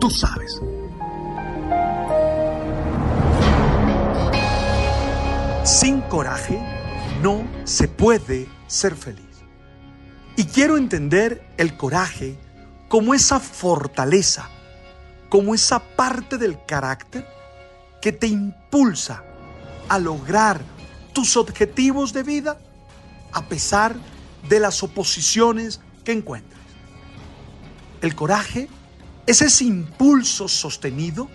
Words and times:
Tú 0.00 0.10
sabes. 0.10 0.60
Sin 5.64 6.00
coraje 6.02 6.60
no 7.20 7.44
se 7.64 7.88
puede 7.88 8.48
ser 8.68 8.94
feliz. 8.94 9.24
Y 10.36 10.44
quiero 10.44 10.76
entender 10.76 11.44
el 11.56 11.76
coraje 11.76 12.38
como 12.88 13.12
esa 13.12 13.40
fortaleza, 13.40 14.48
como 15.28 15.54
esa 15.54 15.80
parte 15.80 16.38
del 16.38 16.64
carácter 16.64 17.26
que 18.00 18.12
te 18.12 18.28
impulsa 18.28 19.24
a 19.88 19.98
lograr 19.98 20.60
tus 21.12 21.36
objetivos 21.36 22.12
de 22.12 22.22
vida 22.22 22.58
a 23.32 23.42
pesar 23.48 23.96
de 24.48 24.60
las 24.60 24.82
oposiciones 24.82 25.80
que 26.04 26.12
encuentres. 26.12 26.60
El 28.00 28.14
coraje 28.14 28.68
es 29.28 29.42
ese 29.42 29.64
impulso 29.64 30.48
sostenido 30.48 31.28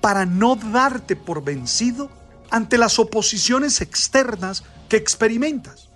para 0.00 0.24
no 0.24 0.54
darte 0.54 1.16
por 1.16 1.42
vencido 1.42 2.08
ante 2.52 2.78
las 2.78 3.00
oposiciones 3.00 3.80
externas 3.80 4.62
que 4.88 4.96
experimentas 4.96 5.90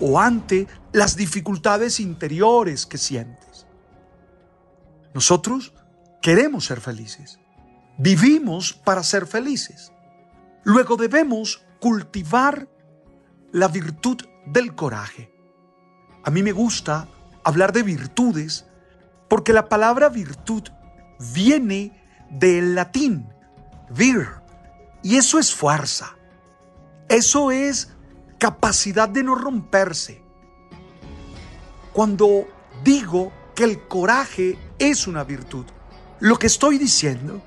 o 0.00 0.18
ante 0.18 0.66
las 0.90 1.14
dificultades 1.14 2.00
interiores 2.00 2.84
que 2.84 2.98
sientes. 2.98 3.64
Nosotros 5.14 5.72
queremos 6.20 6.66
ser 6.66 6.80
felices. 6.80 7.38
Vivimos 7.96 8.72
para 8.72 9.04
ser 9.04 9.26
felices. 9.26 9.92
Luego 10.64 10.96
debemos 10.96 11.62
cultivar 11.78 12.68
la 13.52 13.68
virtud 13.68 14.16
del 14.46 14.74
coraje. 14.74 15.32
A 16.24 16.30
mí 16.32 16.42
me 16.42 16.50
gusta 16.50 17.06
hablar 17.44 17.72
de 17.72 17.84
virtudes 17.84 18.64
porque 19.30 19.52
la 19.52 19.68
palabra 19.68 20.08
virtud 20.08 20.64
viene 21.32 21.92
del 22.30 22.74
latín, 22.74 23.32
vir, 23.88 24.26
y 25.04 25.16
eso 25.16 25.38
es 25.38 25.54
fuerza. 25.54 26.16
Eso 27.08 27.52
es 27.52 27.92
capacidad 28.38 29.08
de 29.08 29.22
no 29.22 29.36
romperse. 29.36 30.20
Cuando 31.92 32.48
digo 32.82 33.32
que 33.54 33.62
el 33.62 33.86
coraje 33.86 34.58
es 34.80 35.06
una 35.06 35.22
virtud, 35.22 35.64
lo 36.18 36.36
que 36.36 36.48
estoy 36.48 36.76
diciendo 36.76 37.40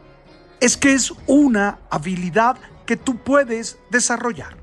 es 0.61 0.77
que 0.77 0.93
es 0.93 1.13
una 1.27 1.79
habilidad 1.89 2.55
que 2.85 2.95
tú 2.95 3.17
puedes 3.17 3.77
desarrollar. 3.91 4.55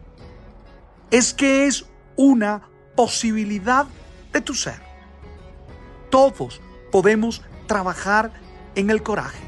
Es 1.11 1.35
que 1.35 1.67
es 1.67 1.85
una 2.17 2.63
posibilidad 2.97 3.87
de 4.33 4.41
tu 4.41 4.55
ser. 4.55 4.81
Todos 6.09 6.63
podemos 6.91 7.43
trabajar 7.67 8.33
en 8.75 8.91
el 8.91 9.03
coraje. 9.03 9.43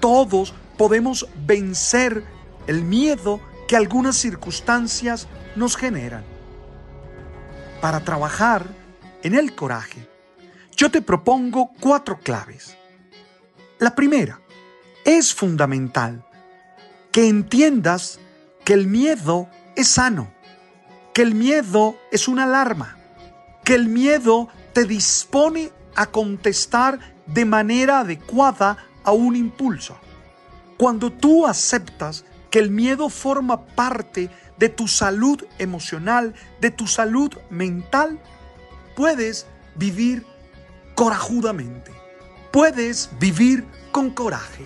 Todos 0.00 0.54
podemos 0.76 1.28
vencer 1.46 2.24
el 2.66 2.82
miedo 2.84 3.40
que 3.68 3.76
algunas 3.76 4.16
circunstancias 4.16 5.28
nos 5.56 5.76
generan. 5.76 6.24
Para 7.80 8.00
trabajar 8.00 8.66
en 9.22 9.34
el 9.34 9.54
coraje, 9.54 10.08
yo 10.76 10.90
te 10.90 11.02
propongo 11.02 11.70
cuatro 11.80 12.18
claves. 12.18 12.76
La 13.78 13.94
primera, 13.94 14.40
es 15.04 15.34
fundamental 15.34 16.24
que 17.10 17.28
entiendas 17.28 18.20
que 18.64 18.72
el 18.72 18.86
miedo 18.86 19.48
es 19.76 19.88
sano, 19.88 20.32
que 21.12 21.22
el 21.22 21.34
miedo 21.34 21.96
es 22.10 22.28
una 22.28 22.44
alarma, 22.44 22.96
que 23.64 23.74
el 23.74 23.88
miedo 23.88 24.48
te 24.72 24.84
dispone 24.84 25.72
a 25.94 26.06
contestar 26.06 26.98
de 27.26 27.44
manera 27.44 28.00
adecuada 28.00 28.76
a 29.04 29.12
un 29.12 29.36
impulso. 29.36 29.96
Cuando 30.76 31.12
tú 31.12 31.46
aceptas 31.46 32.24
que 32.50 32.58
el 32.58 32.70
miedo 32.70 33.08
forma 33.08 33.64
parte 33.66 34.30
de 34.58 34.68
tu 34.68 34.88
salud 34.88 35.44
emocional, 35.58 36.34
de 36.60 36.70
tu 36.70 36.86
salud 36.86 37.32
mental, 37.50 38.20
puedes 38.94 39.46
vivir 39.74 40.26
corajudamente. 40.94 41.92
Puedes 42.50 43.10
vivir 43.18 43.64
con 43.90 44.10
coraje. 44.10 44.64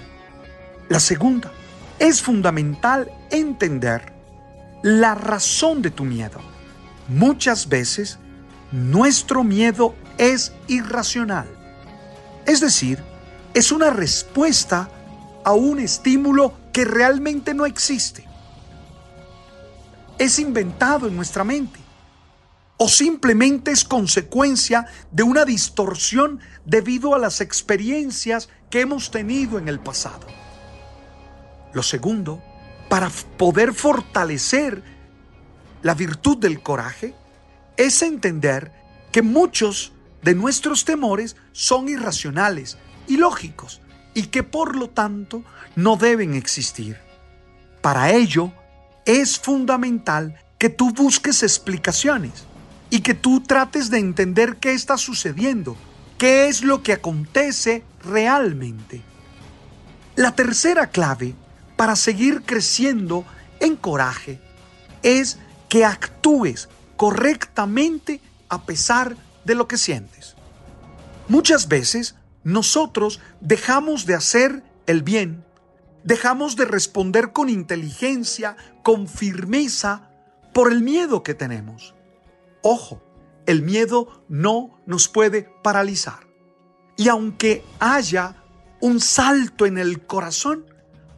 La 0.88 1.00
segunda, 1.00 1.52
es 1.98 2.20
fundamental 2.20 3.10
entender 3.30 4.12
la 4.82 5.14
razón 5.14 5.82
de 5.82 5.90
tu 5.90 6.04
miedo. 6.04 6.40
Muchas 7.08 7.68
veces 7.68 8.18
nuestro 8.72 9.44
miedo 9.44 9.94
es 10.18 10.52
irracional. 10.68 11.46
Es 12.46 12.60
decir, 12.60 13.02
es 13.54 13.72
una 13.72 13.90
respuesta 13.90 14.88
a 15.44 15.52
un 15.52 15.78
estímulo 15.78 16.54
que 16.72 16.84
realmente 16.84 17.54
no 17.54 17.66
existe. 17.66 18.26
Es 20.18 20.38
inventado 20.38 21.08
en 21.08 21.16
nuestra 21.16 21.44
mente. 21.44 21.80
O 22.78 22.88
simplemente 22.88 23.70
es 23.70 23.84
consecuencia 23.84 24.86
de 25.10 25.22
una 25.22 25.46
distorsión 25.46 26.40
debido 26.66 27.14
a 27.14 27.18
las 27.18 27.40
experiencias 27.40 28.50
que 28.68 28.82
hemos 28.82 29.10
tenido 29.10 29.58
en 29.58 29.68
el 29.68 29.80
pasado. 29.80 30.26
Lo 31.72 31.82
segundo, 31.82 32.42
para 32.90 33.08
poder 33.38 33.72
fortalecer 33.72 34.82
la 35.82 35.94
virtud 35.94 36.36
del 36.36 36.62
coraje, 36.62 37.14
es 37.76 38.02
entender 38.02 38.72
que 39.12 39.22
muchos 39.22 39.92
de 40.22 40.34
nuestros 40.34 40.84
temores 40.84 41.36
son 41.52 41.88
irracionales, 41.88 42.78
ilógicos 43.06 43.80
y 44.14 44.24
que 44.24 44.42
por 44.42 44.76
lo 44.76 44.88
tanto 44.88 45.44
no 45.74 45.96
deben 45.96 46.34
existir. 46.34 46.98
Para 47.82 48.10
ello, 48.12 48.52
es 49.04 49.38
fundamental 49.38 50.40
que 50.58 50.68
tú 50.68 50.92
busques 50.92 51.42
explicaciones 51.42 52.44
y 52.90 53.00
que 53.00 53.14
tú 53.14 53.40
trates 53.40 53.90
de 53.90 53.98
entender 53.98 54.56
qué 54.56 54.72
está 54.72 54.96
sucediendo, 54.96 55.76
qué 56.18 56.48
es 56.48 56.62
lo 56.62 56.82
que 56.82 56.92
acontece 56.92 57.84
realmente. 58.04 59.02
La 60.16 60.34
tercera 60.34 60.86
clave 60.86 61.34
para 61.76 61.94
seguir 61.94 62.42
creciendo 62.42 63.24
en 63.60 63.76
coraje 63.76 64.40
es 65.02 65.38
que 65.68 65.84
actúes 65.84 66.68
correctamente 66.96 68.20
a 68.48 68.62
pesar 68.62 69.16
de 69.46 69.54
lo 69.54 69.66
que 69.68 69.78
sientes. 69.78 70.36
Muchas 71.28 71.68
veces 71.68 72.16
nosotros 72.44 73.20
dejamos 73.40 74.04
de 74.04 74.14
hacer 74.14 74.62
el 74.86 75.02
bien, 75.02 75.44
dejamos 76.04 76.56
de 76.56 76.66
responder 76.66 77.32
con 77.32 77.48
inteligencia, 77.48 78.56
con 78.82 79.08
firmeza, 79.08 80.10
por 80.52 80.70
el 80.70 80.82
miedo 80.82 81.22
que 81.22 81.34
tenemos. 81.34 81.94
Ojo, 82.62 83.02
el 83.46 83.62
miedo 83.62 84.24
no 84.28 84.80
nos 84.86 85.08
puede 85.08 85.48
paralizar. 85.62 86.26
Y 86.96 87.08
aunque 87.08 87.64
haya 87.78 88.42
un 88.80 89.00
salto 89.00 89.66
en 89.66 89.78
el 89.78 90.06
corazón, 90.06 90.66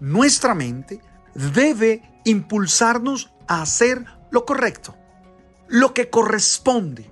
nuestra 0.00 0.54
mente 0.54 1.00
debe 1.34 2.02
impulsarnos 2.24 3.30
a 3.46 3.62
hacer 3.62 4.04
lo 4.30 4.44
correcto, 4.44 4.96
lo 5.68 5.94
que 5.94 6.10
corresponde, 6.10 7.10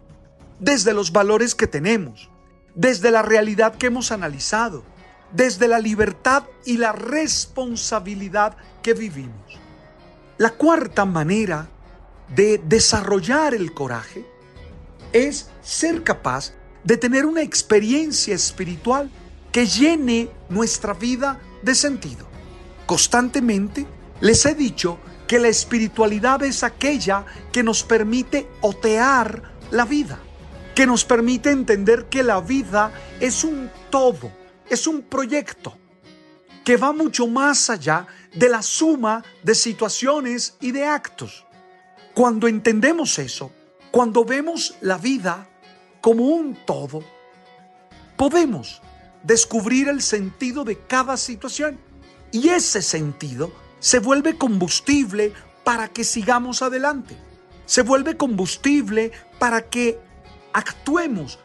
desde 0.59 0.95
los 0.95 1.13
valores 1.13 1.55
que 1.55 1.67
tenemos, 1.67 2.31
desde 2.75 3.11
la 3.11 3.23
realidad 3.23 3.77
que 3.77 3.87
hemos 3.87 4.13
analizado, 4.13 4.85
desde 5.33 5.69
la 5.69 5.79
libertad 5.79 6.45
y 6.65 6.77
la 6.77 6.93
responsabilidad 6.93 8.57
que 8.83 8.95
vivimos. 8.95 9.59
La 10.39 10.51
cuarta 10.51 11.05
manera 11.05 11.69
de 12.35 12.59
desarrollar 12.59 13.55
el 13.55 13.73
coraje 13.73 14.27
es 15.13 15.51
ser 15.63 16.03
capaz 16.03 16.53
de 16.85 16.97
tener 16.97 17.27
una 17.27 17.43
experiencia 17.43 18.35
espiritual 18.35 19.11
que 19.51 19.67
llene 19.67 20.29
nuestra 20.49 20.93
vida 20.93 21.41
de 21.63 21.75
sentido. 21.75 22.27
Constantemente 22.87 23.87
les 24.21 24.45
he 24.47 24.55
dicho 24.55 24.99
que 25.27 25.39
la 25.39 25.49
espiritualidad 25.49 26.43
es 26.45 26.63
aquella 26.63 27.25
que 27.53 27.63
nos 27.63 27.83
permite 27.83 28.49
otear 28.61 29.55
la 29.71 29.85
vida, 29.85 30.19
que 30.77 30.87
nos 30.87 31.07
permite 31.07 31.51
entender 31.51 32.05
que 32.05 32.23
la 32.23 32.39
vida 32.39 32.93
es 33.19 33.45
un 33.45 33.71
todo, 33.89 34.31
es 34.69 34.87
un 34.87 35.01
proyecto 35.01 35.75
que 36.63 36.77
va 36.77 36.93
mucho 36.93 37.27
más 37.27 37.71
allá 37.71 38.07
de 38.35 38.51
la 38.51 38.61
suma 38.61 39.25
de 39.43 39.55
situaciones 39.55 40.59
y 40.61 40.73
de 40.73 40.85
actos. 40.85 41.47
Cuando 42.13 42.47
entendemos 42.47 43.19
eso, 43.19 43.51
cuando 43.91 44.23
vemos 44.27 44.77
la 44.83 44.99
vida 44.99 45.49
como 46.03 46.27
un 46.27 46.55
todo, 46.67 47.03
podemos 48.19 48.83
descubrir 49.23 49.89
el 49.89 50.03
sentido 50.03 50.63
de 50.63 50.79
cada 50.79 51.17
situación 51.17 51.81
y 52.33 52.51
ese 52.51 52.83
sentido 52.83 53.51
se 53.81 53.99
vuelve 53.99 54.37
combustible 54.37 55.33
para 55.65 55.89
que 55.89 56.05
sigamos 56.05 56.61
adelante. 56.61 57.17
Se 57.65 57.81
vuelve 57.81 58.19
combustible 58.19 59.11
para 59.39 59.63
que 59.71 60.05
actuemos 60.57 61.39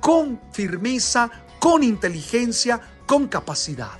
con 0.00 0.38
firmeza, 0.52 1.30
con 1.58 1.82
inteligencia, 1.82 2.78
con 3.06 3.26
capacidad. 3.26 3.98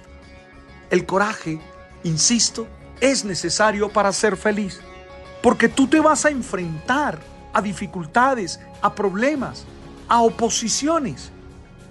El 0.91 1.07
coraje, 1.07 1.59
insisto, 2.05 2.69
es 3.01 3.25
necesario 3.25 3.89
para 3.89 4.13
ser 4.13 4.37
feliz, 4.37 4.79
porque 5.43 5.71
tú 5.71 5.87
te 5.87 5.99
vas 5.99 6.27
a 6.27 6.31
enfrentar 6.31 7.19
a 7.55 7.63
dificultades, 7.63 8.61
a 8.83 8.95
problemas, 8.95 9.65
a 10.09 10.21
oposiciones, 10.21 11.33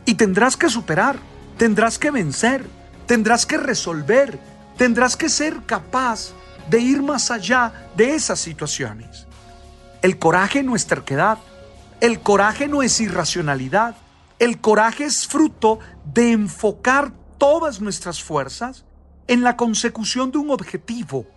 y 0.06 0.14
tendrás 0.14 0.56
que 0.56 0.70
superar, 0.70 1.18
tendrás 1.58 1.98
que 1.98 2.12
vencer, 2.12 2.68
tendrás 3.08 3.48
que 3.48 3.58
resolver, 3.58 4.40
tendrás 4.78 5.18
que 5.18 5.30
ser 5.30 5.64
capaz 5.66 6.34
de 6.70 6.80
ir 6.80 7.02
más 7.02 7.32
allá 7.32 7.90
de 7.98 8.14
esas 8.14 8.40
situaciones. 8.40 9.26
El 10.04 10.20
coraje 10.20 10.62
no 10.62 10.76
es 10.76 10.86
terquedad, 10.86 11.40
el 12.02 12.22
coraje 12.22 12.68
no 12.68 12.82
es 12.82 13.00
irracionalidad, 13.02 13.96
el 14.40 14.62
coraje 14.62 15.06
es 15.06 15.28
fruto 15.28 15.80
de 16.06 16.32
enfocar 16.32 17.12
todas 17.38 17.82
nuestras 17.82 18.24
fuerzas 18.24 18.86
en 19.28 19.44
la 19.44 19.58
consecución 19.58 20.32
de 20.32 20.38
un 20.38 20.50
objetivo 20.50 21.28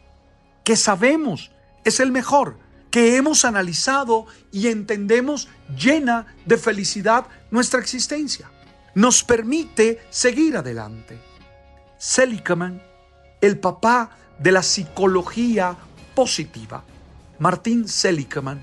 que 0.64 0.76
sabemos 0.76 1.50
es 1.84 1.98
el 2.00 2.12
mejor, 2.12 2.58
que 2.90 3.16
hemos 3.16 3.44
analizado 3.44 4.26
y 4.52 4.68
entendemos 4.68 5.48
llena 5.76 6.26
de 6.44 6.58
felicidad 6.58 7.26
nuestra 7.50 7.80
existencia. 7.80 8.50
Nos 8.94 9.24
permite 9.24 10.00
seguir 10.10 10.56
adelante. 10.56 11.18
Seligman, 11.98 12.82
el 13.40 13.58
papá 13.58 14.10
de 14.38 14.52
la 14.52 14.62
psicología 14.62 15.76
positiva, 16.14 16.84
Martín 17.38 17.88
Seligman, 17.88 18.62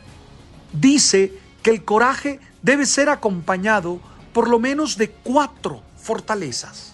dice 0.71 1.48
el 1.69 1.86
coraje 1.86 2.39
debe 2.62 2.86
ser 2.86 3.10
acompañado 3.10 4.00
por 4.33 4.48
lo 4.50 4.60
menos 4.60 4.98
de 4.98 5.10
cuatro 5.12 5.81
fortalezas. 5.98 6.94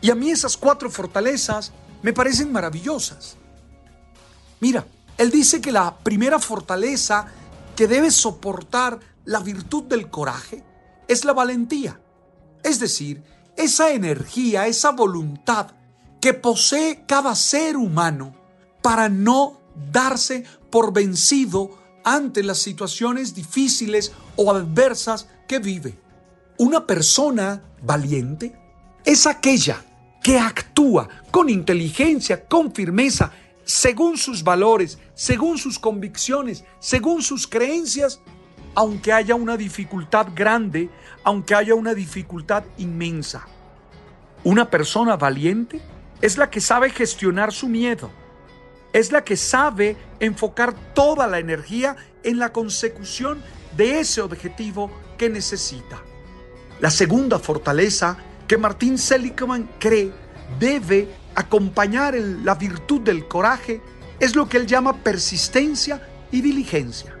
Y 0.00 0.10
a 0.10 0.14
mí 0.14 0.30
esas 0.30 0.56
cuatro 0.56 0.90
fortalezas 0.90 1.72
me 2.02 2.12
parecen 2.12 2.52
maravillosas. 2.52 3.36
Mira, 4.60 4.86
él 5.18 5.30
dice 5.30 5.60
que 5.60 5.72
la 5.72 5.98
primera 5.98 6.38
fortaleza 6.38 7.26
que 7.76 7.86
debe 7.86 8.10
soportar 8.10 9.00
la 9.24 9.40
virtud 9.40 9.84
del 9.84 10.10
coraje 10.10 10.64
es 11.08 11.24
la 11.24 11.32
valentía. 11.32 12.00
Es 12.62 12.80
decir, 12.80 13.22
esa 13.56 13.90
energía, 13.90 14.66
esa 14.66 14.92
voluntad 14.92 15.72
que 16.20 16.34
posee 16.34 17.04
cada 17.06 17.34
ser 17.34 17.76
humano 17.76 18.34
para 18.82 19.08
no 19.08 19.60
darse 19.92 20.44
por 20.70 20.92
vencido 20.92 21.78
ante 22.04 22.42
las 22.42 22.58
situaciones 22.58 23.34
difíciles 23.34 24.12
o 24.36 24.52
adversas 24.52 25.28
que 25.46 25.58
vive. 25.58 25.98
Una 26.58 26.86
persona 26.86 27.62
valiente 27.82 28.54
es 29.04 29.26
aquella 29.26 29.84
que 30.22 30.38
actúa 30.38 31.08
con 31.30 31.48
inteligencia, 31.48 32.46
con 32.46 32.72
firmeza, 32.72 33.32
según 33.64 34.16
sus 34.16 34.42
valores, 34.42 34.98
según 35.14 35.56
sus 35.58 35.78
convicciones, 35.78 36.64
según 36.78 37.22
sus 37.22 37.46
creencias, 37.46 38.20
aunque 38.74 39.12
haya 39.12 39.34
una 39.34 39.56
dificultad 39.56 40.28
grande, 40.34 40.90
aunque 41.24 41.54
haya 41.54 41.74
una 41.74 41.94
dificultad 41.94 42.64
inmensa. 42.78 43.46
Una 44.44 44.70
persona 44.70 45.16
valiente 45.16 45.80
es 46.20 46.36
la 46.36 46.50
que 46.50 46.60
sabe 46.60 46.90
gestionar 46.90 47.52
su 47.52 47.68
miedo, 47.68 48.10
es 48.92 49.12
la 49.12 49.24
que 49.24 49.36
sabe 49.36 49.96
enfocar 50.18 50.74
toda 50.94 51.26
la 51.26 51.38
energía 51.38 51.96
en 52.22 52.38
la 52.38 52.52
consecución 52.52 53.42
de 53.76 54.00
ese 54.00 54.20
objetivo 54.20 54.90
que 55.16 55.28
necesita. 55.28 56.02
La 56.80 56.90
segunda 56.90 57.38
fortaleza 57.38 58.16
que 58.48 58.58
Martín 58.58 58.98
Seligman 58.98 59.70
cree 59.78 60.12
debe 60.58 61.08
acompañar 61.34 62.14
la 62.14 62.54
virtud 62.54 63.02
del 63.02 63.28
coraje 63.28 63.80
es 64.18 64.34
lo 64.34 64.48
que 64.48 64.56
él 64.56 64.66
llama 64.66 64.96
persistencia 65.02 66.06
y 66.32 66.40
diligencia, 66.40 67.16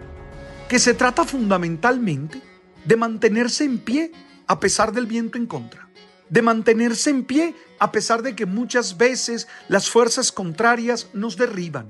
que 0.68 0.78
se 0.78 0.94
trata 0.94 1.24
fundamentalmente 1.24 2.40
de 2.84 2.96
mantenerse 2.96 3.64
en 3.64 3.78
pie 3.78 4.12
a 4.46 4.58
pesar 4.58 4.92
del 4.92 5.06
viento 5.06 5.38
en 5.38 5.46
contra, 5.46 5.88
de 6.30 6.42
mantenerse 6.42 7.10
en 7.10 7.24
pie 7.24 7.54
a 7.78 7.92
pesar 7.92 8.22
de 8.22 8.34
que 8.34 8.46
muchas 8.46 8.96
veces 8.96 9.48
las 9.68 9.90
fuerzas 9.90 10.32
contrarias 10.32 11.08
nos 11.12 11.36
derriban, 11.36 11.88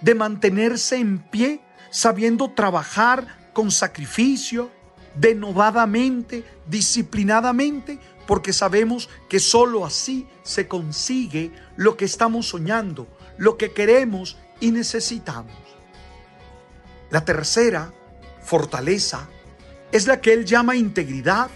de 0.00 0.14
mantenerse 0.14 0.96
en 0.96 1.18
pie 1.18 1.60
sabiendo 1.90 2.52
trabajar 2.52 3.50
con 3.52 3.70
sacrificio, 3.70 4.70
denodadamente, 5.16 6.44
disciplinadamente, 6.68 7.98
porque 8.26 8.52
sabemos 8.52 9.08
que 9.28 9.40
sólo 9.40 9.84
así 9.84 10.28
se 10.44 10.68
consigue 10.68 11.50
lo 11.76 11.96
que 11.96 12.04
estamos 12.04 12.46
soñando, 12.46 13.08
lo 13.36 13.56
que 13.56 13.72
queremos 13.72 14.38
y 14.60 14.70
necesitamos. 14.70 15.56
La 17.10 17.24
tercera 17.24 17.92
fortaleza 18.40 19.28
es 19.90 20.06
la 20.06 20.20
que 20.20 20.32
él 20.32 20.44
llama 20.44 20.76
integridad, 20.76 21.50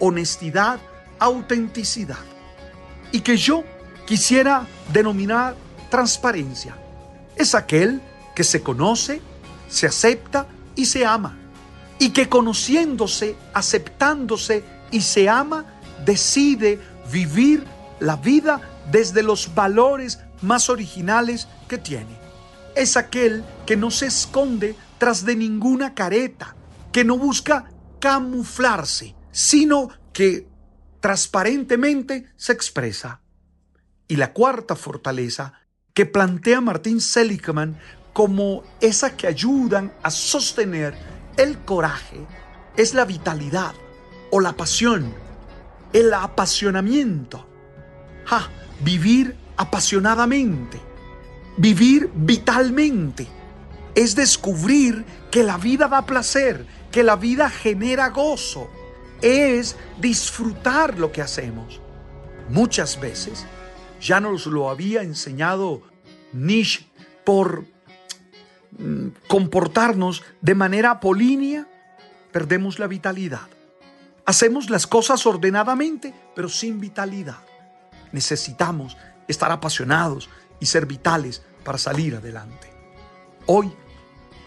honestidad, 0.00 0.80
autenticidad, 1.18 2.18
y 3.12 3.20
que 3.20 3.36
yo 3.36 3.64
quisiera 4.06 4.66
denominar 4.92 5.56
transparencia. 5.90 6.76
Es 7.36 7.54
aquel 7.54 8.00
que 8.34 8.44
se 8.44 8.62
conoce, 8.62 9.20
se 9.68 9.86
acepta 9.86 10.46
y 10.74 10.86
se 10.86 11.04
ama 11.04 11.36
y 11.98 12.10
que 12.10 12.28
conociéndose, 12.28 13.36
aceptándose 13.54 14.64
y 14.90 15.00
se 15.00 15.28
ama, 15.28 15.64
decide 16.04 16.80
vivir 17.10 17.64
la 18.00 18.16
vida 18.16 18.60
desde 18.90 19.22
los 19.22 19.54
valores 19.54 20.20
más 20.42 20.68
originales 20.68 21.48
que 21.68 21.78
tiene. 21.78 22.18
Es 22.74 22.96
aquel 22.96 23.44
que 23.64 23.76
no 23.76 23.90
se 23.90 24.06
esconde 24.06 24.76
tras 24.98 25.24
de 25.24 25.36
ninguna 25.36 25.94
careta, 25.94 26.54
que 26.92 27.04
no 27.04 27.16
busca 27.16 27.70
camuflarse, 27.98 29.14
sino 29.32 29.88
que 30.12 30.46
transparentemente 31.06 32.32
se 32.34 32.52
expresa. 32.52 33.20
Y 34.08 34.16
la 34.16 34.32
cuarta 34.32 34.74
fortaleza 34.74 35.52
que 35.94 36.04
plantea 36.04 36.60
Martín 36.60 37.00
Seligman 37.00 37.78
como 38.12 38.64
esa 38.80 39.16
que 39.16 39.28
ayudan 39.28 39.92
a 40.02 40.10
sostener 40.10 40.96
el 41.36 41.58
coraje 41.60 42.26
es 42.76 42.92
la 42.92 43.04
vitalidad 43.04 43.72
o 44.32 44.40
la 44.40 44.54
pasión, 44.54 45.14
el 45.92 46.12
apasionamiento. 46.12 47.46
Vivir 48.80 49.36
apasionadamente, 49.56 50.80
vivir 51.56 52.10
vitalmente, 52.16 53.28
es 53.94 54.16
descubrir 54.16 55.04
que 55.30 55.44
la 55.44 55.56
vida 55.56 55.86
da 55.86 56.04
placer, 56.04 56.66
que 56.90 57.04
la 57.04 57.14
vida 57.14 57.48
genera 57.48 58.08
gozo, 58.08 58.68
es 59.22 59.76
disfrutar 60.00 60.98
lo 60.98 61.12
que 61.12 61.22
hacemos. 61.22 61.80
Muchas 62.48 63.00
veces, 63.00 63.46
ya 64.00 64.20
nos 64.20 64.46
lo 64.46 64.70
había 64.70 65.02
enseñado 65.02 65.82
Nietzsche 66.32 66.86
por 67.24 67.64
Mm, 68.78 69.08
comportarnos 69.26 70.22
de 70.42 70.54
manera 70.54 70.90
apolínea, 70.90 71.66
perdemos 72.30 72.78
la 72.78 72.86
vitalidad. 72.86 73.48
Hacemos 74.26 74.68
las 74.68 74.86
cosas 74.86 75.24
ordenadamente, 75.26 76.14
pero 76.34 76.48
sin 76.48 76.80
vitalidad. 76.80 77.38
necesitamos 78.12 78.96
estar 79.28 79.50
apasionados 79.50 80.30
y 80.60 80.66
ser 80.66 80.86
vitales 80.86 81.42
para 81.64 81.76
salir 81.76 82.14
adelante. 82.14 82.72
Hoy 83.46 83.70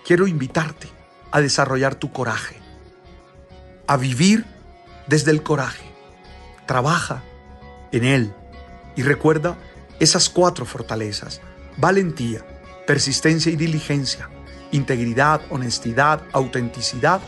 quiero 0.06 0.28
invitarte 0.28 0.88
a 1.30 1.42
desarrollar 1.42 1.94
tu 1.96 2.12
coraje, 2.12 2.56
a 3.86 3.98
vivir 3.98 4.46
desde 5.10 5.32
el 5.32 5.44
coraje. 5.44 5.84
Trabaja 6.68 7.24
en 7.92 8.04
él 8.06 8.34
y 8.96 9.02
recuerda 9.02 9.58
esas 10.00 10.30
cuatro 10.30 10.66
fortalezas, 10.66 11.42
valentía, 11.78 12.46
persistencia 12.86 13.52
y 13.52 13.56
diligencia, 13.56 14.30
integridad, 14.72 15.42
honestidad, 15.50 16.22
autenticidad 16.32 17.20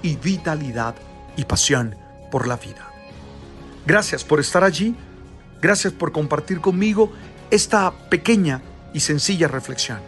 y 0.00 0.16
vitalidad 0.16 0.94
y 1.36 1.44
pasión 1.44 1.96
por 2.30 2.46
la 2.46 2.56
vida. 2.56 2.88
Gracias 3.84 4.24
por 4.24 4.40
estar 4.40 4.64
allí, 4.64 4.96
gracias 5.60 5.92
por 5.92 6.12
compartir 6.12 6.60
conmigo 6.60 7.12
esta 7.50 7.92
pequeña 8.08 8.62
y 8.92 9.00
sencilla 9.00 9.48
reflexión. 9.48 9.98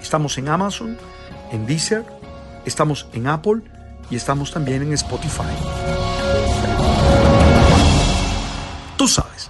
Estamos 0.00 0.38
en 0.38 0.48
Amazon, 0.48 0.96
en 1.52 1.66
Deezer, 1.66 2.04
estamos 2.64 3.08
en 3.12 3.28
Apple 3.28 3.60
y 4.10 4.16
estamos 4.16 4.50
también 4.52 4.82
en 4.82 4.94
Spotify. 4.94 5.99
Tú 9.00 9.08
sabes. 9.08 9.49